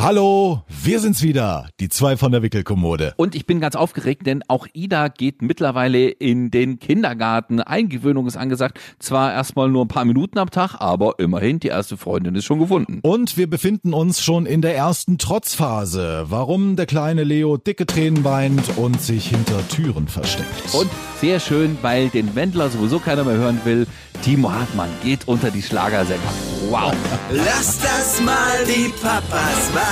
[0.00, 3.14] Hallo, wir sind's wieder, die zwei von der Wickelkommode.
[3.16, 7.60] Und ich bin ganz aufgeregt, denn auch Ida geht mittlerweile in den Kindergarten.
[7.60, 8.78] Eingewöhnung ist angesagt.
[9.00, 12.60] Zwar erstmal nur ein paar Minuten am Tag, aber immerhin, die erste Freundin ist schon
[12.60, 13.00] gefunden.
[13.02, 16.26] Und wir befinden uns schon in der ersten Trotzphase.
[16.28, 20.74] Warum der kleine Leo dicke Tränen weint und sich hinter Türen versteckt.
[20.74, 20.88] Und
[21.20, 23.88] sehr schön, weil den Wendler sowieso keiner mehr hören will.
[24.22, 26.20] Timo Hartmann geht unter die Schlagersänger.
[26.70, 26.92] Wow.
[27.30, 29.87] Lass das mal die Papas machen.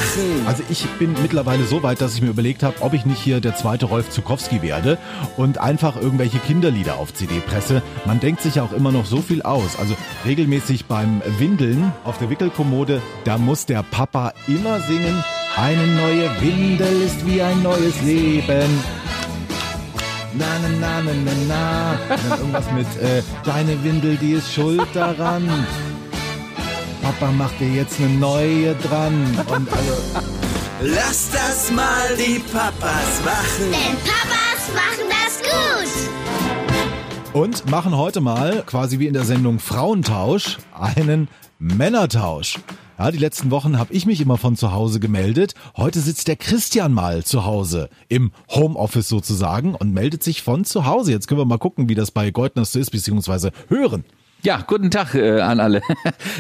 [0.47, 3.41] Also ich bin mittlerweile so weit, dass ich mir überlegt habe, ob ich nicht hier
[3.41, 4.99] der zweite Rolf Zukowski werde
[5.37, 7.83] und einfach irgendwelche Kinderlieder auf CD presse.
[8.05, 9.79] Man denkt sich ja auch immer noch so viel aus.
[9.79, 15.23] Also regelmäßig beim Windeln auf der Wickelkommode, da muss der Papa immer singen,
[15.57, 18.83] eine neue Windel ist wie ein neues Leben.
[20.35, 22.37] Na, na, na, na, na, na.
[22.37, 25.49] Irgendwas mit, äh, deine Windel, die ist schuld daran.
[27.07, 29.39] Papa macht dir jetzt eine neue dran.
[29.47, 29.93] Und also,
[30.83, 33.71] Lass das mal die Papas machen.
[33.71, 35.41] Denn Papas machen das
[37.33, 37.33] gut.
[37.33, 41.29] und machen heute mal, quasi wie in der Sendung Frauentausch, einen
[41.61, 42.59] Männertausch.
[42.99, 45.55] Ja, die letzten Wochen habe ich mich immer von zu Hause gemeldet.
[45.77, 50.87] Heute sitzt der Christian mal zu Hause, im Homeoffice sozusagen, und meldet sich von zu
[50.87, 51.13] Hause.
[51.13, 54.05] Jetzt können wir mal gucken, wie das bei Goldners so ist, beziehungsweise hören.
[54.43, 55.81] Ja, guten Tag äh, an alle.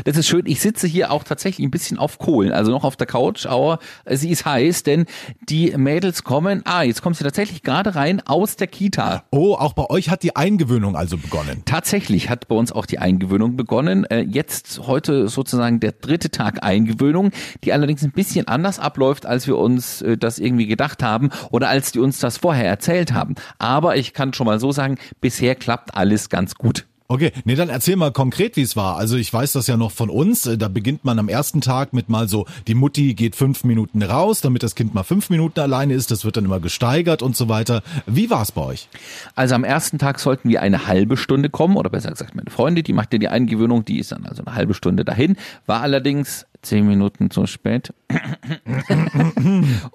[0.05, 0.43] Das ist schön.
[0.47, 3.79] Ich sitze hier auch tatsächlich ein bisschen auf Kohlen, also noch auf der Couch, aber
[4.09, 5.07] sie ist heiß, denn
[5.49, 6.63] die Mädels kommen.
[6.65, 9.25] Ah, jetzt kommt sie tatsächlich gerade rein aus der Kita.
[9.31, 11.63] Oh, auch bei euch hat die Eingewöhnung also begonnen.
[11.65, 14.05] Tatsächlich hat bei uns auch die Eingewöhnung begonnen.
[14.05, 17.31] Äh, Jetzt heute sozusagen der dritte Tag Eingewöhnung,
[17.65, 21.69] die allerdings ein bisschen anders abläuft, als wir uns äh, das irgendwie gedacht haben oder
[21.69, 23.35] als die uns das vorher erzählt haben.
[23.59, 26.87] Aber ich kann schon mal so sagen, bisher klappt alles ganz gut.
[27.09, 28.97] Okay, nee, dann erzähl mal konkret, wie es war.
[28.97, 30.47] Also ich weiß das ja noch von uns.
[30.47, 34.03] Äh, Da beginnt man am ersten Tag mit mal so, die Mutti geht fünf Minuten
[34.03, 36.11] raus, damit das Kind mal fünf Minuten alleine ist.
[36.11, 37.83] Das wird dann immer gesteigert und so weiter.
[38.07, 38.89] Wie war es bei euch?
[39.37, 42.83] Also am ersten Tag sollten wir eine halbe Stunde kommen, oder besser gesagt meine Freundin,
[42.83, 46.47] die macht ja die Eingewöhnung, die ist dann also eine halbe Stunde dahin, war allerdings
[46.67, 47.93] zehn Minuten zu spät.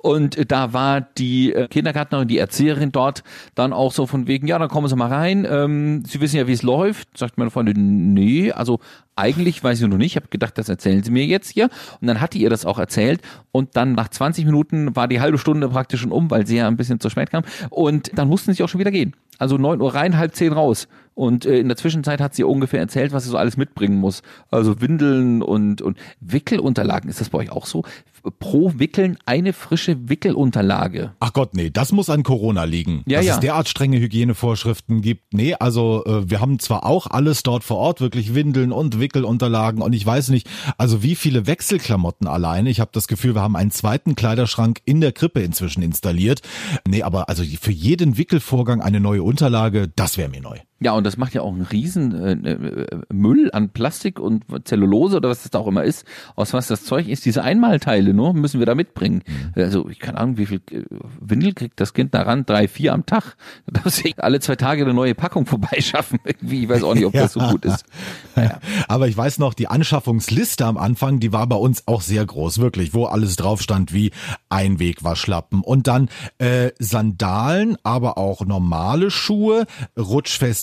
[0.01, 3.23] und da war die äh, Kindergärtnerin, die Erzieherin dort
[3.55, 6.47] dann auch so von wegen, ja, dann kommen Sie mal rein, ähm, Sie wissen ja,
[6.47, 7.17] wie es läuft.
[7.17, 8.79] Sagt meine Freundin, nee, also
[9.15, 10.13] eigentlich weiß ich noch nicht.
[10.13, 11.69] Ich habe gedacht, das erzählen Sie mir jetzt hier.
[11.99, 13.21] Und dann hat die ihr das auch erzählt.
[13.51, 16.67] Und dann nach 20 Minuten war die halbe Stunde praktisch schon um, weil sie ja
[16.67, 17.43] ein bisschen zu spät kam.
[17.69, 19.13] Und dann mussten sie auch schon wieder gehen.
[19.37, 20.87] Also neun Uhr rein, halb zehn raus.
[21.13, 24.21] Und äh, in der Zwischenzeit hat sie ungefähr erzählt, was sie so alles mitbringen muss.
[24.49, 27.09] Also Windeln und, und Wickelunterlagen.
[27.09, 27.83] Ist das bei euch auch so?
[28.39, 31.13] Pro Wickeln eine frische Wickelunterlage.
[31.19, 33.03] Ach Gott, nee, das muss an Corona liegen.
[33.07, 33.33] Ja, dass ja.
[33.33, 35.33] es derart strenge Hygienevorschriften gibt.
[35.33, 39.81] Nee, also äh, wir haben zwar auch alles dort vor Ort, wirklich Windeln und Wickelunterlagen
[39.81, 42.69] und ich weiß nicht, also wie viele Wechselklamotten alleine.
[42.69, 46.41] Ich habe das Gefühl, wir haben einen zweiten Kleiderschrank in der Krippe inzwischen installiert.
[46.87, 50.59] Nee, aber also für jeden Wickelvorgang eine neue Unterlage, das wäre mir neu.
[50.83, 55.17] Ja, und das macht ja auch einen riesen äh, äh, Müll an Plastik und Zellulose
[55.17, 57.23] oder was das da auch immer ist, aus was das Zeug ist.
[57.25, 59.21] Diese Einmalteile nur müssen wir da mitbringen.
[59.55, 60.83] Also ich keine Ahnung, wie viel äh,
[61.19, 62.47] Windel kriegt das Kind daran?
[62.47, 63.35] Drei, vier am Tag.
[63.67, 66.17] Da muss ich alle zwei Tage eine neue Packung vorbeischaffen.
[66.25, 67.85] Irgendwie, ich weiß auch nicht, ob das so gut ist.
[68.33, 68.59] Naja.
[68.87, 72.59] Aber ich weiß noch, die Anschaffungsliste am Anfang, die war bei uns auch sehr groß,
[72.59, 74.11] wirklich, wo alles drauf stand wie
[74.49, 79.65] Einwegwaschlappen und dann äh, Sandalen, aber auch normale Schuhe,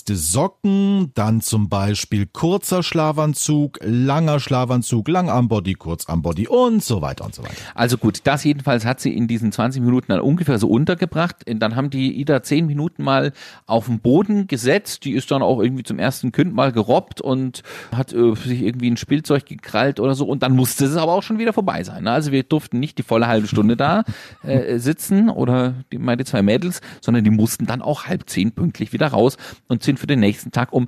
[0.09, 7.35] rutschfeste Socken, dann zum Beispiel kurzer Schlafanzug, langer Schlafanzug, Langarmbody, Kurzarmbody und so weiter und
[7.35, 7.55] so weiter.
[7.75, 11.37] Also gut, das jedenfalls hat sie in diesen 20 Minuten dann ungefähr so untergebracht.
[11.45, 13.33] Dann haben die Ida 10 Minuten mal
[13.65, 15.05] auf den Boden gesetzt.
[15.05, 17.63] Die ist dann auch irgendwie zum ersten Kind mal gerobbt und
[17.95, 20.25] hat äh, sich irgendwie ein Spielzeug gekrallt oder so.
[20.25, 22.03] Und dann musste es aber auch schon wieder vorbei sein.
[22.03, 22.11] ne?
[22.11, 24.03] Also wir durften nicht die volle halbe Stunde da
[24.43, 28.93] äh, sitzen oder die, meine zwei Mädels, sondern die mussten dann auch halb zehn pünktlich
[28.93, 29.37] wieder raus
[29.67, 30.87] und sind für den nächsten Tag um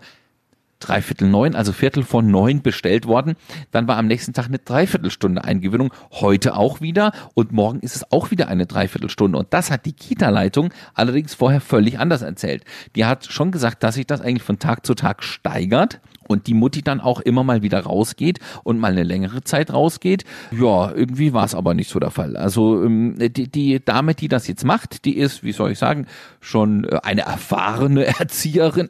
[0.82, 3.36] dreiviertel neun, also Viertel von neun bestellt worden.
[3.72, 8.12] Dann war am nächsten Tag eine Dreiviertelstunde Eingewöhnung, heute auch wieder und morgen ist es
[8.12, 9.38] auch wieder eine Dreiviertelstunde.
[9.38, 12.66] Und das hat die Kita-Leitung allerdings vorher völlig anders erzählt.
[12.96, 16.02] Die hat schon gesagt, dass sich das eigentlich von Tag zu Tag steigert
[16.32, 20.24] und die Mutti dann auch immer mal wieder rausgeht und mal eine längere Zeit rausgeht.
[20.52, 22.38] Ja, irgendwie war es aber nicht so der Fall.
[22.38, 26.08] Also ähm, die, die Dame, die das jetzt macht, die ist, wie soll ich sagen,
[26.40, 28.90] schon äh, eine erfahrene Erzieherin.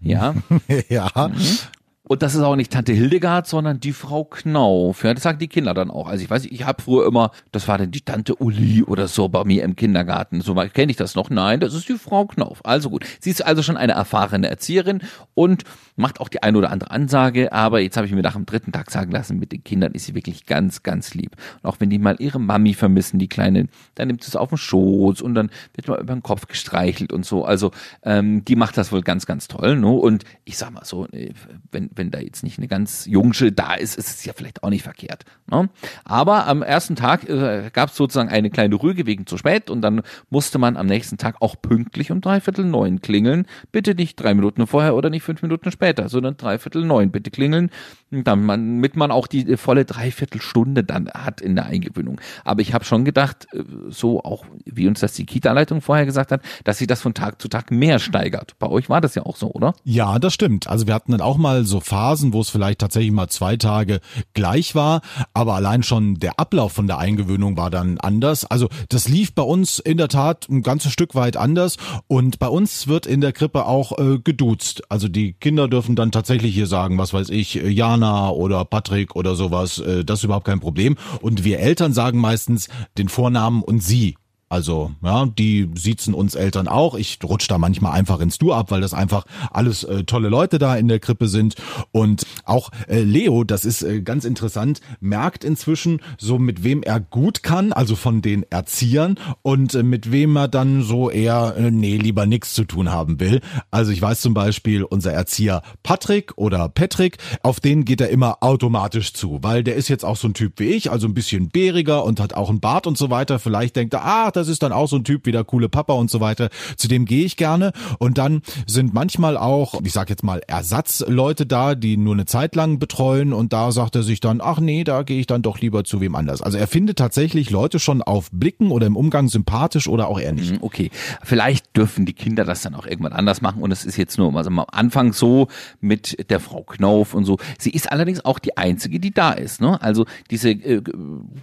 [0.00, 0.34] ja,
[0.88, 1.07] ja.
[1.14, 1.77] 啊 사.
[2.08, 5.04] Und das ist auch nicht Tante Hildegard, sondern die Frau Knauf.
[5.04, 6.08] Ja, das sagen die Kinder dann auch.
[6.08, 9.28] Also ich weiß, ich habe früher immer, das war dann die Tante Uli oder so
[9.28, 10.40] bei mir im Kindergarten.
[10.40, 11.28] So kenne ich das noch.
[11.28, 12.64] Nein, das ist die Frau Knauf.
[12.64, 13.04] Also gut.
[13.20, 15.02] Sie ist also schon eine erfahrene Erzieherin
[15.34, 15.64] und
[15.96, 17.52] macht auch die eine oder andere Ansage.
[17.52, 20.06] Aber jetzt habe ich mir nach dem dritten Tag sagen lassen, mit den Kindern ist
[20.06, 21.36] sie wirklich ganz, ganz lieb.
[21.62, 24.48] Und auch wenn die mal ihre Mami vermissen, die Kleinen, dann nimmt sie es auf
[24.48, 27.44] den Schoß und dann wird mal über den Kopf gestreichelt und so.
[27.44, 27.70] Also
[28.02, 29.76] ähm, die macht das wohl ganz, ganz toll.
[29.76, 29.90] Ne?
[29.90, 31.34] Und ich sag mal so, äh,
[31.70, 34.70] wenn wenn da jetzt nicht eine ganz Jungsche da ist, ist es ja vielleicht auch
[34.70, 35.24] nicht verkehrt.
[35.50, 35.68] Ne?
[36.04, 39.82] Aber am ersten Tag äh, gab es sozusagen eine kleine Rüge wegen zu spät und
[39.82, 43.46] dann musste man am nächsten Tag auch pünktlich um dreiviertel neun klingeln.
[43.72, 47.70] Bitte nicht drei Minuten vorher oder nicht fünf Minuten später, sondern dreiviertel neun bitte klingeln,
[48.10, 52.20] damit man auch die volle Dreiviertelstunde dann hat in der Eingewöhnung.
[52.44, 56.32] Aber ich habe schon gedacht, äh, so auch wie uns das die Kita-Leitung vorher gesagt
[56.32, 58.58] hat, dass sich das von Tag zu Tag mehr steigert.
[58.58, 59.74] Bei euch war das ja auch so, oder?
[59.84, 60.68] Ja, das stimmt.
[60.68, 64.00] Also wir hatten dann auch mal so Phasen, wo es vielleicht tatsächlich mal zwei Tage
[64.34, 65.02] gleich war,
[65.34, 68.44] aber allein schon der Ablauf von der Eingewöhnung war dann anders.
[68.44, 71.76] Also das lief bei uns in der Tat ein ganzes Stück weit anders
[72.06, 74.82] und bei uns wird in der Krippe auch äh, geduzt.
[74.88, 77.56] Also die Kinder dürfen dann tatsächlich hier sagen, was weiß ich,
[77.98, 80.96] Jana oder Patrick oder sowas, äh, das ist überhaupt kein Problem.
[81.20, 84.16] Und wir Eltern sagen meistens den Vornamen und sie.
[84.48, 86.94] Also, ja, die siezen uns Eltern auch.
[86.94, 90.58] Ich rutsch da manchmal einfach ins Du ab, weil das einfach alles äh, tolle Leute
[90.58, 91.56] da in der Krippe sind.
[91.92, 96.98] Und auch äh, Leo, das ist äh, ganz interessant, merkt inzwischen so, mit wem er
[96.98, 101.70] gut kann, also von den Erziehern und äh, mit wem er dann so eher, äh,
[101.70, 103.40] nee, lieber nichts zu tun haben will.
[103.70, 108.42] Also ich weiß zum Beispiel, unser Erzieher Patrick oder Patrick, auf den geht er immer
[108.42, 111.50] automatisch zu, weil der ist jetzt auch so ein Typ wie ich, also ein bisschen
[111.50, 113.38] bäriger und hat auch einen Bart und so weiter.
[113.38, 115.92] Vielleicht denkt er, ah, das ist dann auch so ein Typ wie der coole Papa
[115.92, 116.48] und so weiter.
[116.76, 117.72] Zu dem gehe ich gerne.
[117.98, 122.54] Und dann sind manchmal auch, ich sag jetzt mal, Ersatzleute da, die nur eine Zeit
[122.54, 123.32] lang betreuen.
[123.32, 126.00] Und da sagt er sich dann, ach nee, da gehe ich dann doch lieber zu
[126.00, 126.42] wem anders.
[126.42, 130.32] Also er findet tatsächlich Leute schon auf Blicken oder im Umgang sympathisch oder auch eher
[130.32, 130.52] nicht.
[130.52, 130.90] Mhm, okay,
[131.22, 133.62] vielleicht dürfen die Kinder das dann auch irgendwann anders machen.
[133.62, 135.48] Und es ist jetzt nur also am Anfang so
[135.80, 137.38] mit der Frau Knauf und so.
[137.58, 139.60] Sie ist allerdings auch die einzige, die da ist.
[139.60, 139.80] Ne?
[139.80, 140.82] Also diese äh,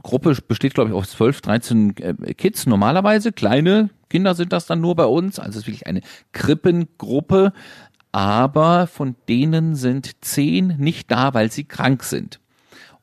[0.04, 2.66] Gruppe besteht, glaube ich, aus 12, 13 äh, Kids.
[2.66, 3.32] Normal normalerweise.
[3.32, 5.40] Kleine Kinder sind das dann nur bei uns.
[5.40, 6.02] Also es ist wirklich eine
[6.34, 7.52] Krippengruppe.
[8.12, 12.40] Aber von denen sind zehn nicht da, weil sie krank sind.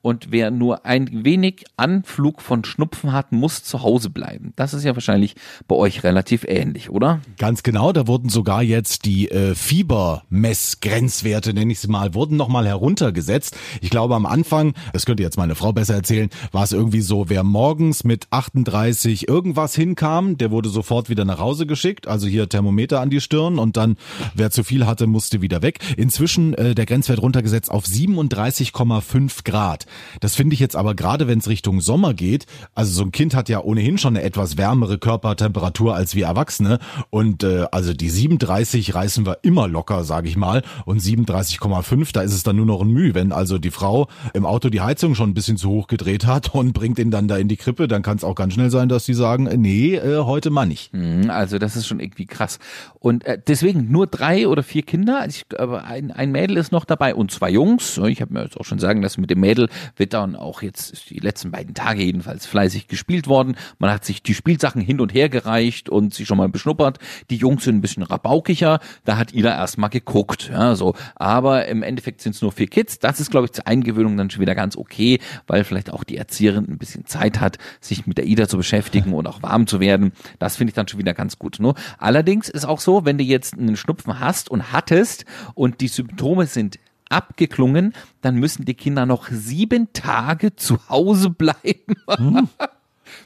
[0.03, 4.53] Und wer nur ein wenig Anflug von Schnupfen hat, muss zu Hause bleiben.
[4.57, 5.37] Das ist ja wahrscheinlich
[5.69, 7.21] bei euch relativ ähnlich, oder?
[7.39, 7.93] Ganz genau.
[7.93, 13.57] Da wurden sogar jetzt die äh, Fiebermessgrenzwerte, nenne ich sie mal, wurden nochmal heruntergesetzt.
[13.81, 17.29] Ich glaube am Anfang, das könnte jetzt meine Frau besser erzählen, war es irgendwie so,
[17.29, 22.09] wer morgens mit 38 irgendwas hinkam, der wurde sofort wieder nach Hause geschickt.
[22.09, 23.97] Also hier Thermometer an die Stirn und dann,
[24.35, 25.79] wer zu viel hatte, musste wieder weg.
[25.97, 29.87] Inzwischen äh, der Grenzwert runtergesetzt auf 37,5 Grad.
[30.21, 33.35] Das finde ich jetzt aber gerade, wenn es Richtung Sommer geht, also so ein Kind
[33.35, 36.79] hat ja ohnehin schon eine etwas wärmere Körpertemperatur als wir Erwachsene
[37.11, 42.23] und äh, also die 37 reißen wir immer locker, sage ich mal, und 37,5, da
[42.23, 45.15] ist es dann nur noch ein Mühe, wenn also die Frau im Auto die Heizung
[45.15, 47.89] schon ein bisschen zu hoch gedreht hat und bringt ihn dann da in die Krippe,
[47.89, 50.67] dann kann es auch ganz schnell sein, dass sie sagen, äh, nee, äh, heute mal
[50.67, 50.93] nicht.
[50.93, 52.59] Mhm, also das ist schon irgendwie krass.
[52.99, 56.85] Und äh, deswegen nur drei oder vier Kinder, ich, aber ein, ein Mädel ist noch
[56.85, 57.99] dabei und zwei Jungs.
[57.99, 61.11] Ich habe mir jetzt auch schon sagen lassen, mit dem Mädel wird dann auch jetzt
[61.11, 63.56] die letzten beiden Tage jedenfalls fleißig gespielt worden.
[63.79, 66.99] Man hat sich die Spielsachen hin und her gereicht und sie schon mal beschnuppert.
[67.31, 68.81] Die Jungs sind ein bisschen rabaukiger.
[69.05, 70.50] Da hat Ida erstmal geguckt.
[70.52, 70.94] Ja, so.
[71.14, 72.99] Aber im Endeffekt sind es nur vier Kids.
[72.99, 76.17] Das ist, glaube ich, zur Eingewöhnung dann schon wieder ganz okay, weil vielleicht auch die
[76.17, 79.81] Erzieherin ein bisschen Zeit hat, sich mit der Ida zu beschäftigen und auch warm zu
[79.81, 80.12] werden.
[80.39, 81.60] Das finde ich dann schon wieder ganz gut.
[81.60, 81.74] Ne?
[81.98, 85.24] Allerdings ist auch so, wenn du jetzt einen Schnupfen hast und hattest
[85.55, 86.79] und die Symptome sind
[87.13, 91.95] abgeklungen, dann müssen die Kinder noch sieben Tage zu Hause bleiben.
[92.09, 92.49] Hm.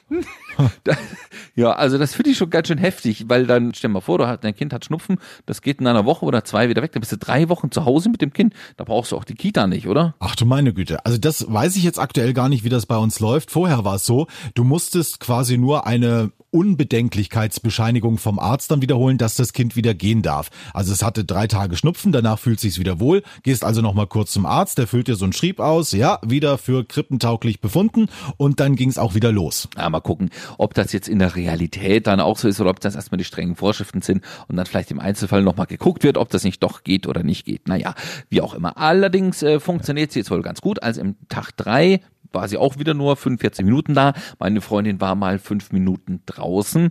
[1.54, 4.18] ja, also das finde ich schon ganz schön heftig, weil dann, stell dir mal vor,
[4.18, 6.92] du hast, dein Kind hat Schnupfen, das geht in einer Woche oder zwei wieder weg,
[6.92, 9.34] dann bist du drei Wochen zu Hause mit dem Kind, da brauchst du auch die
[9.34, 10.14] Kita nicht, oder?
[10.20, 12.96] Ach du meine Güte, also das weiß ich jetzt aktuell gar nicht, wie das bei
[12.96, 13.50] uns läuft.
[13.50, 19.34] Vorher war es so, du musstest quasi nur eine Unbedenklichkeitsbescheinigung vom Arzt dann wiederholen, dass
[19.34, 20.50] das Kind wieder gehen darf.
[20.72, 24.32] Also es hatte drei Tage Schnupfen, danach fühlt sich's wieder wohl, gehst also nochmal kurz
[24.32, 28.06] zum Arzt, der füllt dir so ein Schrieb aus, ja, wieder für krippentauglich befunden
[28.38, 29.68] und dann ging's auch wieder los.
[29.76, 32.80] Ja, mal gucken, ob das jetzt in der Realität dann auch so ist oder ob
[32.80, 36.30] das erstmal die strengen Vorschriften sind und dann vielleicht im Einzelfall nochmal geguckt wird, ob
[36.30, 37.68] das nicht doch geht oder nicht geht.
[37.68, 37.94] Naja,
[38.28, 38.76] wie auch immer.
[38.76, 40.82] Allerdings äh, funktioniert sie jetzt wohl ganz gut.
[40.82, 42.00] Also im Tag drei
[42.32, 44.12] war sie auch wieder nur 45 Minuten da.
[44.38, 46.90] Meine Freundin war mal fünf Minuten draußen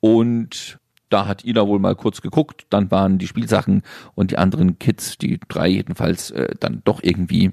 [0.00, 3.82] und da hat Ida wohl mal kurz geguckt, dann waren die Spielsachen
[4.14, 7.52] und die anderen Kids, die drei jedenfalls, äh, dann doch irgendwie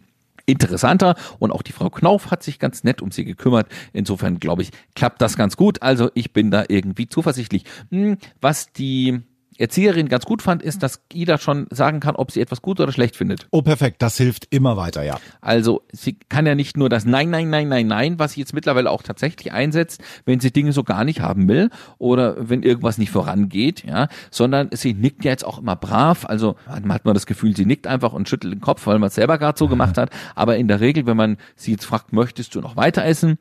[0.51, 3.67] interessanter und auch die Frau Knauf hat sich ganz nett um sie gekümmert.
[3.93, 5.81] Insofern glaube ich, klappt das ganz gut.
[5.81, 7.63] Also ich bin da irgendwie zuversichtlich.
[7.89, 9.21] Hm, was die
[9.61, 12.91] Erzieherin ganz gut fand, ist, dass Ida schon sagen kann, ob sie etwas gut oder
[12.91, 13.47] schlecht findet.
[13.51, 14.01] Oh, perfekt.
[14.01, 15.19] Das hilft immer weiter, ja.
[15.39, 18.53] Also sie kann ja nicht nur das Nein, Nein, Nein, Nein, Nein, was sie jetzt
[18.53, 22.97] mittlerweile auch tatsächlich einsetzt, wenn sie Dinge so gar nicht haben will oder wenn irgendwas
[22.97, 26.25] nicht vorangeht, ja, sondern sie nickt ja jetzt auch immer brav.
[26.25, 29.07] Also man hat man das Gefühl, sie nickt einfach und schüttelt den Kopf, weil man
[29.07, 30.09] es selber gerade so gemacht hat.
[30.35, 33.37] Aber in der Regel, wenn man sie jetzt fragt, möchtest du noch weiter essen?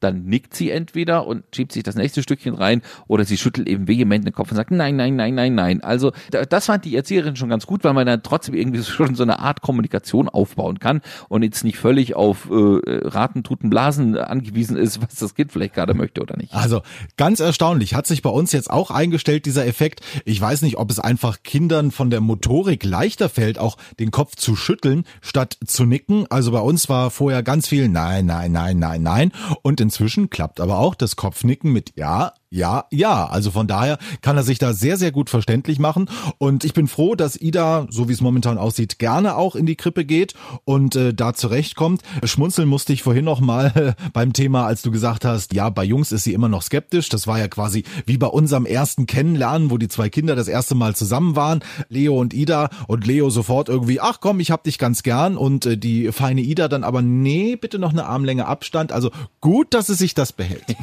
[0.00, 3.86] Dann nickt sie entweder und schiebt sich das nächste Stückchen rein oder sie schüttelt eben
[3.86, 5.82] vehement den Kopf und sagt nein, nein, nein, nein, nein.
[5.82, 9.22] Also das fand die Erzieherin schon ganz gut, weil man dann trotzdem irgendwie schon so
[9.22, 14.76] eine Art Kommunikation aufbauen kann und jetzt nicht völlig auf äh, Raten, Tuten, Blasen angewiesen
[14.76, 16.54] ist, was das Kind vielleicht gerade möchte oder nicht.
[16.54, 16.82] Also
[17.16, 20.00] ganz erstaunlich, hat sich bei uns jetzt auch eingestellt, dieser Effekt.
[20.24, 24.36] Ich weiß nicht, ob es einfach Kindern von der Motorik leichter fällt, auch den Kopf
[24.36, 26.26] zu schütteln, statt zu nicken.
[26.30, 29.32] Also bei uns war vorher ganz viel Nein, nein, nein, nein, nein.
[29.62, 33.26] Und in Inzwischen klappt aber auch das Kopfnicken mit Ja, ja, ja.
[33.26, 36.10] Also von daher kann er sich da sehr, sehr gut verständlich machen.
[36.38, 39.76] Und ich bin froh, dass Ida, so wie es momentan aussieht, gerne auch in die
[39.76, 42.02] Krippe geht und äh, da zurechtkommt.
[42.24, 45.84] Schmunzeln musste ich vorhin noch mal äh, beim Thema, als du gesagt hast, ja, bei
[45.84, 47.08] Jungs ist sie immer noch skeptisch.
[47.08, 50.74] Das war ja quasi wie bei unserem ersten Kennenlernen, wo die zwei Kinder das erste
[50.74, 52.70] Mal zusammen waren, Leo und Ida.
[52.88, 55.36] Und Leo sofort irgendwie, ach komm, ich hab dich ganz gern.
[55.36, 58.90] Und äh, die feine Ida dann aber, nee, bitte noch eine Armlänge Abstand.
[58.90, 60.64] Also gut, dass es sich das behält.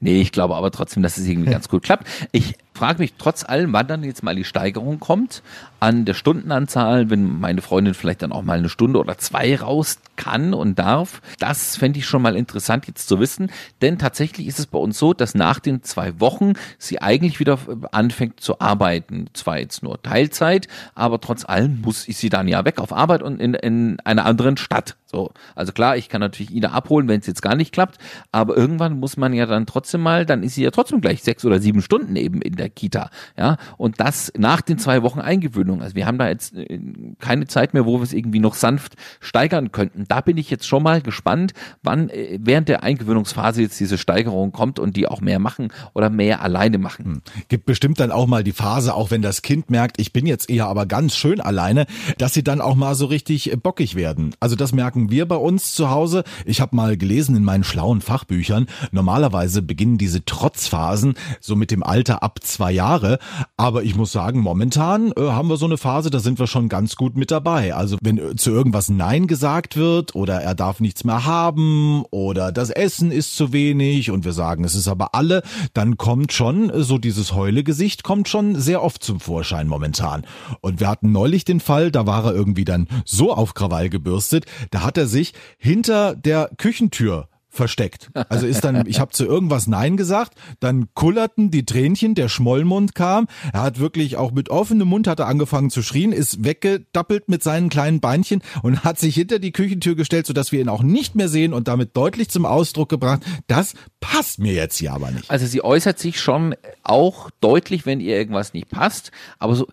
[0.00, 2.06] Nee, ich glaube aber trotzdem, dass es irgendwie ganz gut klappt.
[2.32, 5.42] Ich frage mich trotz allem, wann dann jetzt mal die Steigerung kommt
[5.78, 9.98] an der Stundenanzahl, wenn meine Freundin vielleicht dann auch mal eine Stunde oder zwei raus
[10.16, 11.20] kann und darf.
[11.38, 13.50] Das fände ich schon mal interessant jetzt zu wissen,
[13.82, 17.58] denn tatsächlich ist es bei uns so, dass nach den zwei Wochen sie eigentlich wieder
[17.92, 19.26] anfängt zu arbeiten.
[19.34, 23.22] Zwar jetzt nur Teilzeit, aber trotz allem muss ich sie dann ja weg auf Arbeit
[23.22, 24.96] und in, in einer anderen Stadt.
[25.04, 27.98] So, also klar, ich kann natürlich Ida abholen, wenn es jetzt gar nicht klappt,
[28.32, 31.44] aber irgendwann muss man ja dann trotzdem mal, dann ist sie ja trotzdem gleich sechs
[31.44, 35.82] oder sieben Stunden eben in der Kita, ja, und das nach den zwei Wochen Eingewöhnung.
[35.82, 36.80] Also wir haben da jetzt äh,
[37.18, 40.04] keine Zeit mehr, wo wir es irgendwie noch sanft steigern könnten.
[40.08, 41.52] Da bin ich jetzt schon mal gespannt,
[41.82, 46.10] wann äh, während der Eingewöhnungsphase jetzt diese Steigerung kommt und die auch mehr machen oder
[46.10, 47.04] mehr alleine machen.
[47.04, 47.22] Hm.
[47.48, 50.50] Gibt bestimmt dann auch mal die Phase, auch wenn das Kind merkt, ich bin jetzt
[50.50, 51.86] eher aber ganz schön alleine,
[52.18, 54.34] dass sie dann auch mal so richtig bockig werden.
[54.40, 56.24] Also das merken wir bei uns zu Hause.
[56.44, 61.82] Ich habe mal gelesen in meinen schlauen Fachbüchern, normalerweise beginnen diese Trotzphasen so mit dem
[61.82, 63.18] Alter ab zwei Jahre.
[63.58, 66.70] Aber ich muss sagen, momentan äh, haben wir so eine Phase, da sind wir schon
[66.70, 67.74] ganz gut mit dabei.
[67.74, 72.50] Also wenn äh, zu irgendwas Nein gesagt wird oder er darf nichts mehr haben oder
[72.50, 75.42] das Essen ist zu wenig und wir sagen, es ist aber alle,
[75.74, 80.26] dann kommt schon äh, so dieses Heulegesicht kommt schon sehr oft zum Vorschein momentan.
[80.62, 84.46] Und wir hatten neulich den Fall, da war er irgendwie dann so auf Krawall gebürstet,
[84.70, 88.10] da hat hat er sich hinter der Küchentür versteckt.
[88.28, 92.94] Also ist dann, ich habe zu irgendwas Nein gesagt, dann kullerten die Tränchen, der Schmollmund
[92.94, 97.28] kam, er hat wirklich auch mit offenem Mund hat er angefangen zu schrien, ist weggedappelt
[97.28, 100.82] mit seinen kleinen Beinchen und hat sich hinter die Küchentür gestellt, sodass wir ihn auch
[100.82, 105.10] nicht mehr sehen und damit deutlich zum Ausdruck gebracht, das passt mir jetzt hier aber
[105.10, 105.30] nicht.
[105.30, 109.66] Also sie äußert sich schon auch deutlich, wenn ihr irgendwas nicht passt, aber so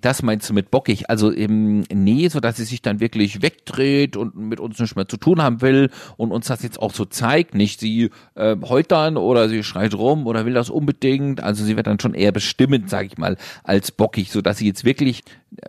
[0.00, 1.08] das meinst du mit bockig?
[1.10, 5.08] Also eben, nee, so dass sie sich dann wirklich wegdreht und mit uns nichts mehr
[5.08, 7.54] zu tun haben will und uns das jetzt auch so zeigt.
[7.54, 11.42] Nicht sie äh, heult dann oder sie schreit rum oder will das unbedingt.
[11.42, 14.66] Also sie wird dann schon eher bestimmend, sag ich mal, als bockig, so dass sie
[14.66, 15.22] jetzt wirklich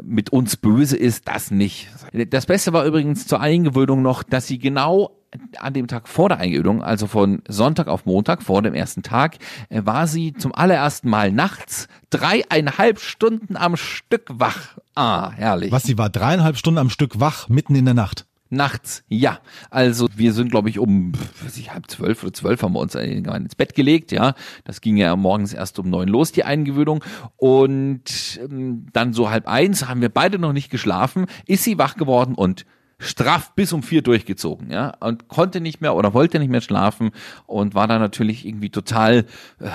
[0.04, 1.88] mit uns böse ist, das nicht.
[2.30, 5.12] Das Beste war übrigens zur Eingewöhnung noch, dass sie genau
[5.58, 9.38] an dem Tag vor der Eingewöhnung, also von Sonntag auf Montag, vor dem ersten Tag,
[9.70, 14.78] äh, war sie zum allerersten Mal nachts dreieinhalb Stunden am Stück wach.
[14.96, 15.72] Ah, herrlich.
[15.72, 18.26] Was, sie war dreieinhalb Stunden am Stück wach, mitten in der Nacht?
[18.50, 19.40] Nachts, ja.
[19.70, 21.12] Also wir sind, glaube ich, um
[21.44, 24.36] weiß ich, halb zwölf oder zwölf haben wir uns ins Bett gelegt, ja.
[24.64, 27.04] Das ging ja morgens erst um neun los, die Eingewöhnung.
[27.36, 31.98] Und ähm, dann so halb eins haben wir beide noch nicht geschlafen, ist sie wach
[31.98, 32.66] geworden und
[33.00, 37.12] straff bis um vier durchgezogen, ja, und konnte nicht mehr oder wollte nicht mehr schlafen
[37.46, 39.26] und war dann natürlich irgendwie total,
[39.60, 39.70] äh,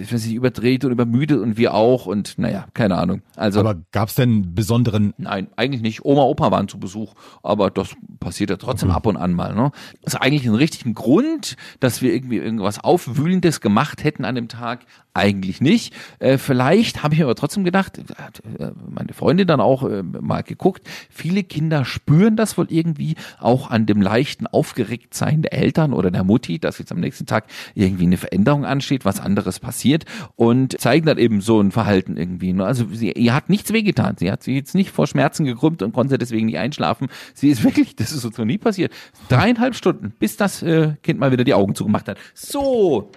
[0.00, 3.22] ich weiß nicht, überdreht und übermüdet und wir auch und naja, keine Ahnung.
[3.36, 3.60] Also.
[3.60, 5.14] Aber gab's denn besonderen?
[5.18, 6.04] Nein, eigentlich nicht.
[6.04, 8.96] Oma, Opa waren zu Besuch, aber das passiert ja trotzdem okay.
[8.96, 9.70] ab und an mal, ne.
[10.02, 14.48] Das ist eigentlich ein richtigen Grund, dass wir irgendwie irgendwas Aufwühlendes gemacht hätten an dem
[14.48, 15.94] Tag, eigentlich nicht.
[16.18, 20.82] Äh, vielleicht habe ich aber trotzdem gedacht, äh, meine Freundin dann auch äh, mal geguckt,
[21.08, 26.10] viele Kinder spüren das wohl soll irgendwie auch an dem leichten Aufgeregtsein der Eltern oder
[26.10, 30.04] der Mutti, dass jetzt am nächsten Tag irgendwie eine Veränderung ansteht, was anderes passiert
[30.36, 32.52] und zeigen dann eben so ein Verhalten irgendwie.
[32.52, 32.64] Ne?
[32.64, 34.16] Also sie, ihr hat nichts wehgetan.
[34.18, 37.08] Sie hat sich jetzt nicht vor Schmerzen gekrümmt und konnte deswegen nicht einschlafen.
[37.34, 38.92] Sie ist wirklich, das ist uns noch nie passiert.
[39.28, 42.18] Dreieinhalb Stunden, bis das äh, Kind mal wieder die Augen zugemacht hat.
[42.34, 43.10] So,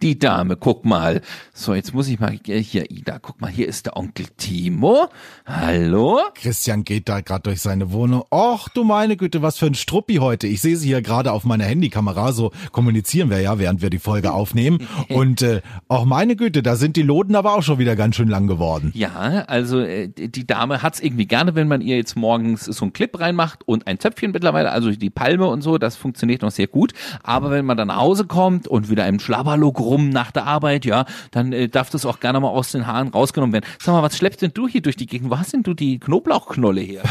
[0.00, 1.20] die Dame, guck mal.
[1.52, 5.08] So, jetzt muss ich mal hier, Ida, guck mal, hier ist der Onkel Timo.
[5.46, 6.20] Hallo?
[6.34, 8.24] Christian geht da gerade durch seine Wohnung.
[8.30, 10.46] Och, du meine Güte, was für ein Struppi heute.
[10.46, 13.98] Ich sehe sie hier gerade auf meiner Handykamera, so kommunizieren wir ja, während wir die
[13.98, 14.86] Folge aufnehmen.
[15.08, 18.28] Und äh, auch meine Güte, da sind die Loden aber auch schon wieder ganz schön
[18.28, 18.92] lang geworden.
[18.94, 22.92] Ja, also äh, die Dame hat's irgendwie gerne, wenn man ihr jetzt morgens so einen
[22.92, 26.66] Clip reinmacht und ein Zöpfchen mittlerweile, also die Palme und so, das funktioniert noch sehr
[26.66, 26.92] gut.
[27.22, 30.84] Aber wenn man dann nach Hause kommt und wieder im Schlabberlook rum nach der Arbeit,
[30.84, 33.66] ja, dann äh, darf das auch gerne mal aus den Haaren rausgenommen werden.
[33.78, 35.30] Sag mal, was schleppst denn du hier durch die Gegend?
[35.30, 37.02] Wo hast denn du die Knoblauchknolle her?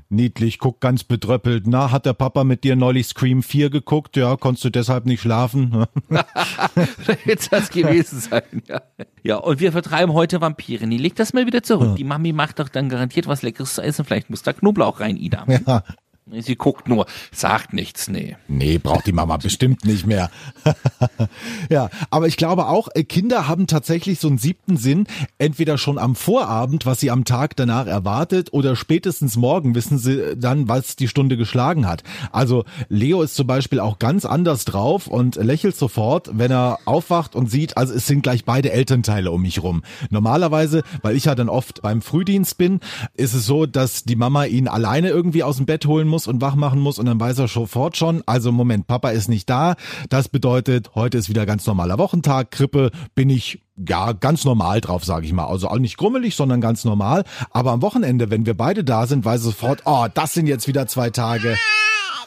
[0.08, 1.66] Niedlich, guck ganz bedröppelt.
[1.66, 4.16] Na, hat der Papa mit dir neulich Scream 4 geguckt?
[4.16, 5.84] Ja, konntest du deshalb nicht schlafen?
[7.24, 8.82] Jetzt das gewesen sein, ja.
[9.22, 10.86] Ja, und wir vertreiben heute Vampire.
[10.86, 11.96] Nee, leg das mal wieder zurück.
[11.96, 14.04] Die Mami macht doch dann garantiert was Leckeres zu essen.
[14.04, 15.44] Vielleicht muss da Knoblauch rein, Ida.
[15.66, 15.82] ja.
[16.30, 18.36] Sie guckt nur, sagt nichts, nee.
[18.46, 20.30] Nee, braucht die Mama bestimmt nicht mehr.
[21.68, 25.98] ja, aber ich glaube auch, äh, Kinder haben tatsächlich so einen siebten Sinn, entweder schon
[25.98, 30.94] am Vorabend, was sie am Tag danach erwartet, oder spätestens morgen wissen sie dann, was
[30.94, 32.04] die Stunde geschlagen hat.
[32.30, 37.34] Also Leo ist zum Beispiel auch ganz anders drauf und lächelt sofort, wenn er aufwacht
[37.34, 39.82] und sieht, also es sind gleich beide Elternteile um mich rum.
[40.10, 42.78] Normalerweise, weil ich ja dann oft beim Frühdienst bin,
[43.14, 46.42] ist es so, dass die Mama ihn alleine irgendwie aus dem Bett holen muss und
[46.42, 49.76] wach machen muss und dann weiß er sofort schon, also Moment, Papa ist nicht da.
[50.10, 55.04] Das bedeutet, heute ist wieder ganz normaler Wochentag, Krippe, bin ich ja, ganz normal drauf,
[55.04, 55.46] sage ich mal.
[55.46, 57.24] Also auch nicht grummelig, sondern ganz normal.
[57.50, 60.68] Aber am Wochenende, wenn wir beide da sind, weiß er sofort, oh, das sind jetzt
[60.68, 61.56] wieder zwei Tage.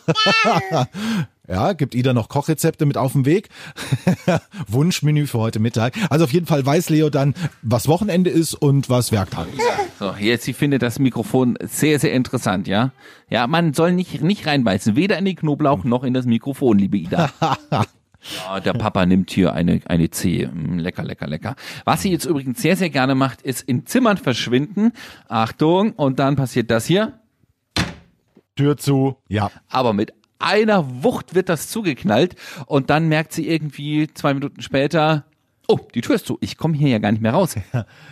[1.47, 3.49] Ja, gibt Ida noch Kochrezepte mit auf dem Weg.
[4.67, 5.93] Wunschmenü für heute Mittag.
[6.09, 9.61] Also auf jeden Fall weiß Leo dann, was Wochenende ist und was Werktag ist.
[9.99, 12.91] So, jetzt, ich finde das Mikrofon sehr, sehr interessant, ja.
[13.29, 16.97] Ja, man soll nicht, nicht reinbeißen, weder in den Knoblauch noch in das Mikrofon, liebe
[16.97, 17.31] Ida.
[18.43, 20.47] Ja, der Papa nimmt hier eine, eine Zehe.
[20.47, 21.55] Mm, Lecker, lecker, lecker.
[21.83, 24.93] Was sie jetzt übrigens sehr, sehr gerne macht, ist in Zimmern verschwinden.
[25.27, 27.19] Achtung, und dann passiert das hier.
[28.55, 29.17] Tür zu.
[29.27, 29.51] Ja.
[29.69, 30.13] Aber mit
[30.45, 32.35] einer Wucht wird das zugeknallt
[32.67, 35.25] und dann merkt sie irgendwie zwei Minuten später,
[35.67, 37.55] oh, die Tür ist zu, ich komme hier ja gar nicht mehr raus.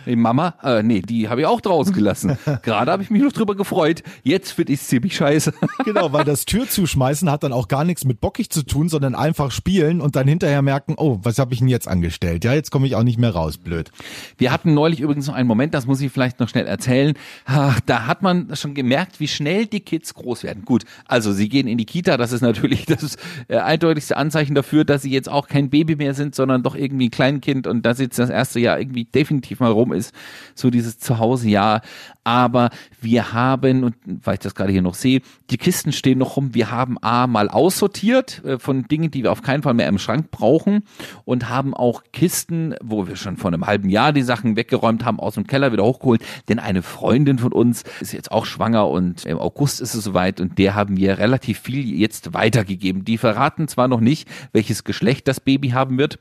[0.06, 2.38] Die Mama, äh, nee, die habe ich auch draußen gelassen.
[2.62, 4.02] Gerade habe ich mich noch drüber gefreut.
[4.22, 5.52] Jetzt finde ich ziemlich scheiße.
[5.84, 9.14] Genau, weil das Tür zuschmeißen hat dann auch gar nichts mit bockig zu tun, sondern
[9.14, 12.44] einfach spielen und dann hinterher merken, oh, was habe ich denn jetzt angestellt?
[12.44, 13.90] Ja, jetzt komme ich auch nicht mehr raus, blöd.
[14.38, 17.14] Wir hatten neulich übrigens noch einen Moment, das muss ich vielleicht noch schnell erzählen.
[17.44, 20.64] Ach, Da hat man schon gemerkt, wie schnell die Kids groß werden.
[20.64, 23.16] Gut, also sie gehen in die Kita, das ist natürlich das
[23.48, 27.08] äh, eindeutigste Anzeichen dafür, dass sie jetzt auch kein Baby mehr sind, sondern doch irgendwie
[27.08, 27.10] ein
[27.44, 30.14] Kleinkind und dass jetzt das erste Jahr irgendwie definitiv mal rum ist,
[30.54, 31.82] so dieses Zuhause-Jahr.
[32.24, 36.36] Aber wir haben, und weil ich das gerade hier noch sehe, die Kisten stehen noch
[36.36, 36.54] rum.
[36.54, 39.98] Wir haben A mal aussortiert äh, von Dingen, die wir auf keinen Fall mehr im
[39.98, 40.84] Schrank brauchen
[41.24, 45.20] und haben auch Kisten, wo wir schon vor einem halben Jahr die Sachen weggeräumt haben,
[45.20, 46.22] aus dem Keller wieder hochgeholt.
[46.48, 50.40] Denn eine Freundin von uns ist jetzt auch schwanger und im August ist es soweit
[50.40, 53.04] und der haben wir relativ viel jetzt weitergegeben.
[53.04, 56.18] Die verraten zwar noch nicht, welches Geschlecht das Baby haben wird.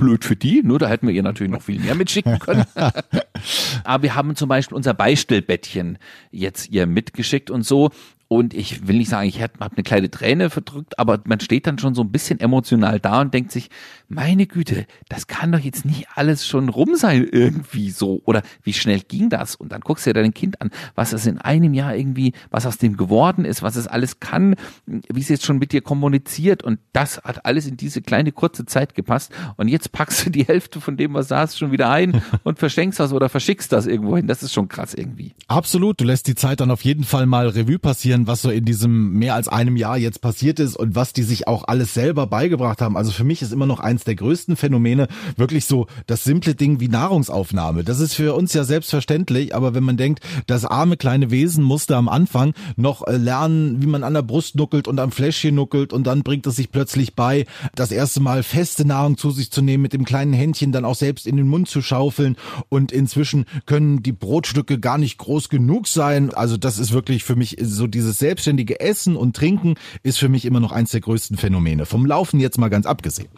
[0.00, 2.64] Blöd für die, nur da hätten wir ihr natürlich noch viel mehr mitschicken können.
[3.84, 5.98] Aber wir haben zum Beispiel unser Beistellbettchen
[6.30, 7.90] jetzt ihr mitgeschickt und so.
[8.32, 11.80] Und ich will nicht sagen, ich habe eine kleine Träne verdrückt, aber man steht dann
[11.80, 13.70] schon so ein bisschen emotional da und denkt sich,
[14.08, 18.22] meine Güte, das kann doch jetzt nicht alles schon rum sein irgendwie so.
[18.24, 19.56] Oder wie schnell ging das?
[19.56, 22.66] Und dann guckst du dir dein Kind an, was es in einem Jahr irgendwie, was
[22.66, 24.54] aus dem geworden ist, was es alles kann,
[24.86, 26.62] wie es jetzt schon mit dir kommuniziert.
[26.62, 29.32] Und das hat alles in diese kleine kurze Zeit gepasst.
[29.56, 32.58] Und jetzt packst du die Hälfte von dem, was da hast, schon wieder ein und
[32.58, 34.26] verschenkst das oder verschickst das irgendwo hin.
[34.26, 35.34] Das ist schon krass irgendwie.
[35.48, 38.64] Absolut, du lässt die Zeit dann auf jeden Fall mal Revue passieren, was so in
[38.64, 42.26] diesem mehr als einem Jahr jetzt passiert ist und was die sich auch alles selber
[42.26, 42.96] beigebracht haben.
[42.96, 46.80] Also für mich ist immer noch eins der größten Phänomene wirklich so das simple Ding
[46.80, 47.84] wie Nahrungsaufnahme.
[47.84, 51.96] Das ist für uns ja selbstverständlich, aber wenn man denkt, das arme kleine Wesen musste
[51.96, 55.92] am Anfang noch äh, lernen, wie man an der Brust nuckelt und am Fläschchen nuckelt
[55.92, 59.62] und dann bringt es sich plötzlich bei, das erste Mal feste Nahrung zu sich zu
[59.62, 62.36] nehmen, mit dem kleinen Händchen dann auch selbst in den Mund zu schaufeln
[62.68, 66.34] und inzwischen können die Brotstücke gar nicht groß genug sein.
[66.34, 70.28] Also das ist wirklich für mich so dieses dieses selbstständige Essen und Trinken ist für
[70.28, 71.86] mich immer noch eins der größten Phänomene.
[71.86, 73.28] Vom Laufen jetzt mal ganz abgesehen.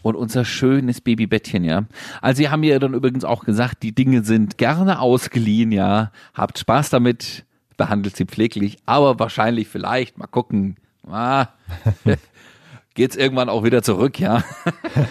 [0.00, 1.84] Und unser schönes Babybettchen, ja.
[2.22, 6.12] Also Sie haben mir dann übrigens auch gesagt, die Dinge sind gerne ausgeliehen, ja.
[6.32, 7.44] Habt Spaß damit,
[7.76, 10.76] behandelt sie pfleglich, aber wahrscheinlich vielleicht, mal gucken.
[11.06, 11.48] Ah.
[12.94, 14.44] geht's irgendwann auch wieder zurück, ja.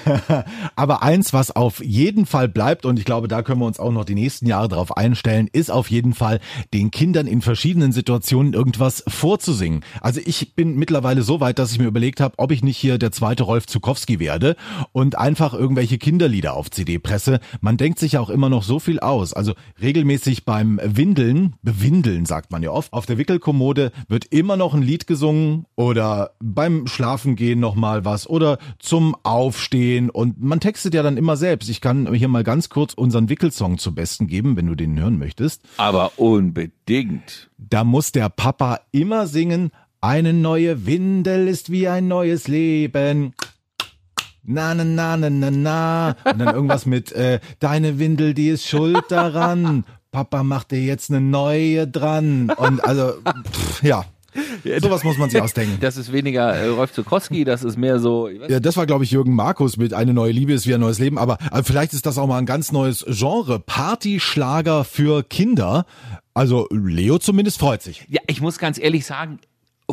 [0.76, 3.92] Aber eins, was auf jeden Fall bleibt, und ich glaube, da können wir uns auch
[3.92, 6.40] noch die nächsten Jahre darauf einstellen, ist auf jeden Fall,
[6.74, 9.84] den Kindern in verschiedenen Situationen irgendwas vorzusingen.
[10.02, 12.98] Also ich bin mittlerweile so weit, dass ich mir überlegt habe, ob ich nicht hier
[12.98, 14.56] der zweite Rolf Zukowski werde
[14.92, 17.40] und einfach irgendwelche Kinderlieder auf CD presse.
[17.62, 19.34] Man denkt sich ja auch immer noch so viel aus.
[19.34, 24.74] Also regelmäßig beim Windeln, bewindeln sagt man ja oft, auf der Wickelkommode wird immer noch
[24.74, 30.94] ein Lied gesungen oder beim Schlafengehen noch mal was oder zum Aufstehen und man textet
[30.94, 31.70] ja dann immer selbst.
[31.70, 35.18] Ich kann hier mal ganz kurz unseren Wickelsong zum Besten geben, wenn du den hören
[35.18, 35.62] möchtest.
[35.78, 37.50] Aber unbedingt.
[37.58, 43.34] Da muss der Papa immer singen, eine neue Windel ist wie ein neues Leben.
[44.44, 46.16] Na, na, na, na, na, na.
[46.24, 49.86] Und dann irgendwas mit, äh, deine Windel, die ist schuld daran.
[50.12, 52.50] Papa macht dir jetzt eine neue dran.
[52.50, 53.14] Und also,
[53.52, 54.06] pff, ja.
[54.82, 55.78] Sowas muss man sich ausdenken.
[55.82, 58.28] Das ist weniger äh, Rolf Zukowski, das ist mehr so.
[58.30, 61.00] Ja, das war, glaube ich, Jürgen Markus mit Eine neue Liebe ist wie ein neues
[61.00, 61.18] Leben.
[61.18, 63.60] Aber äh, vielleicht ist das auch mal ein ganz neues Genre.
[63.60, 65.86] Partyschlager für Kinder.
[66.34, 68.06] Also Leo zumindest freut sich.
[68.08, 69.40] Ja, ich muss ganz ehrlich sagen,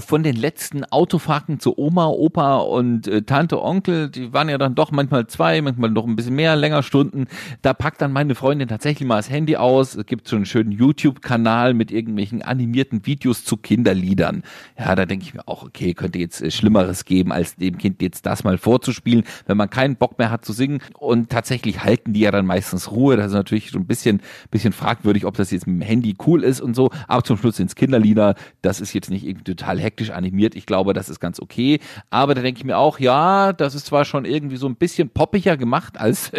[0.00, 4.74] von den letzten Autofahrten zu Oma, Opa und äh, Tante, Onkel, die waren ja dann
[4.74, 7.26] doch manchmal zwei, manchmal noch ein bisschen mehr, länger Stunden.
[7.62, 9.94] Da packt dann meine Freundin tatsächlich mal das Handy aus.
[9.94, 14.42] Es gibt so einen schönen YouTube-Kanal mit irgendwelchen animierten Videos zu Kinderliedern.
[14.78, 18.02] Ja, da denke ich mir auch, okay, könnte jetzt äh, Schlimmeres geben, als dem Kind
[18.02, 20.80] jetzt das mal vorzuspielen, wenn man keinen Bock mehr hat zu singen.
[20.98, 23.16] Und tatsächlich halten die ja dann meistens Ruhe.
[23.16, 26.44] Das ist natürlich so ein bisschen, bisschen fragwürdig, ob das jetzt mit dem Handy cool
[26.44, 26.90] ist und so.
[27.06, 28.34] Aber zum Schluss sind es Kinderlieder.
[28.62, 30.54] Das ist jetzt nicht irgendwie total hektisch animiert.
[30.54, 31.80] Ich glaube, das ist ganz okay.
[32.10, 35.08] Aber da denke ich mir auch, ja, das ist zwar schon irgendwie so ein bisschen
[35.08, 36.30] poppiger gemacht als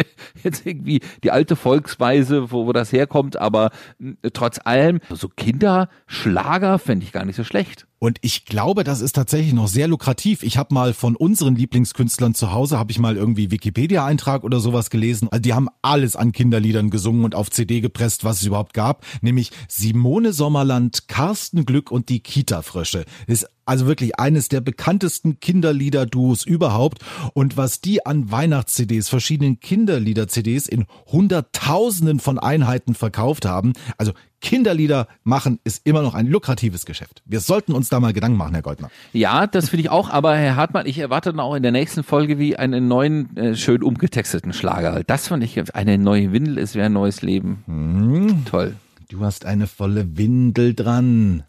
[0.43, 3.71] jetzt irgendwie die alte Volksweise, wo, wo das herkommt, aber
[4.33, 7.88] trotz allem, so Kinderschlager fände ich gar nicht so schlecht.
[7.99, 10.43] Und ich glaube, das ist tatsächlich noch sehr lukrativ.
[10.43, 14.89] Ich habe mal von unseren Lieblingskünstlern zu Hause, habe ich mal irgendwie Wikipedia-Eintrag oder sowas
[14.89, 15.27] gelesen.
[15.31, 19.05] Also die haben alles an Kinderliedern gesungen und auf CD gepresst, was es überhaupt gab.
[19.21, 23.05] Nämlich Simone Sommerland, Carsten Glück und die Kita-Frösche.
[23.27, 26.99] Ist also wirklich eines der bekanntesten Kinderlieder-Duos überhaupt.
[27.34, 33.73] Und was die an Weihnachts-CDs, verschiedenen Kinderlieder-CDs in Hunderttausenden von Einheiten verkauft haben.
[33.97, 37.21] Also Kinderlieder machen ist immer noch ein lukratives Geschäft.
[37.25, 38.89] Wir sollten uns da mal Gedanken machen, Herr Goldner.
[39.13, 42.03] Ja, das finde ich auch, aber Herr Hartmann, ich erwarte dann auch in der nächsten
[42.03, 45.03] Folge wie einen neuen, äh, schön umgetexteten Schlager.
[45.05, 47.63] Das fand ich, eine neue Windel ist wie ein neues Leben.
[47.67, 48.45] Hm.
[48.45, 48.75] Toll.
[49.10, 51.43] Du hast eine volle Windel dran.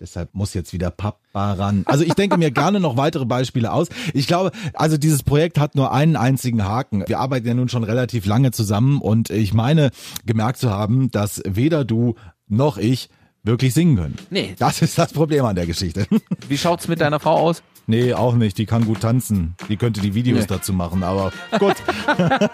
[0.00, 1.82] Deshalb muss jetzt wieder Papa ran.
[1.84, 3.88] Also ich denke mir gerne noch weitere Beispiele aus.
[4.14, 7.04] Ich glaube, also dieses Projekt hat nur einen einzigen Haken.
[7.06, 9.90] Wir arbeiten ja nun schon relativ lange zusammen und ich meine
[10.24, 12.14] gemerkt zu haben, dass weder du
[12.48, 13.10] noch ich
[13.42, 14.16] wirklich singen können.
[14.30, 14.54] Nee.
[14.58, 16.06] Das ist das Problem an der Geschichte.
[16.48, 17.62] Wie schaut's mit deiner Frau aus?
[17.86, 18.56] Nee, auch nicht.
[18.58, 19.54] Die kann gut tanzen.
[19.68, 20.46] Die könnte die Videos Nee.
[20.48, 21.74] dazu machen, aber gut.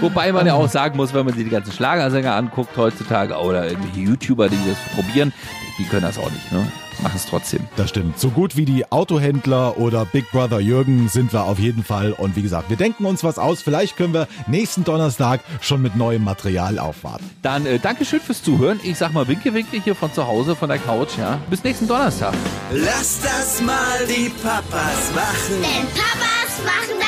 [0.00, 3.68] Wobei man ja auch sagen muss, wenn man sich die ganzen Schlagersänger anguckt heutzutage oder
[3.68, 5.32] irgendwelche YouTuber, die das probieren,
[5.78, 6.66] die können das auch nicht, ne?
[7.00, 7.60] Machen es trotzdem.
[7.76, 8.18] Das stimmt.
[8.18, 12.12] So gut wie die Autohändler oder Big Brother Jürgen sind wir auf jeden Fall.
[12.12, 13.62] Und wie gesagt, wir denken uns was aus.
[13.62, 17.30] Vielleicht können wir nächsten Donnerstag schon mit neuem Material aufwarten.
[17.42, 18.80] Dann äh, Dankeschön fürs Zuhören.
[18.82, 21.38] Ich sag mal Winke, Winke hier von zu Hause, von der Couch, ja.
[21.48, 22.34] Bis nächsten Donnerstag.
[22.72, 25.62] Lass das mal die Papas machen.
[25.62, 26.98] Denn Papas machen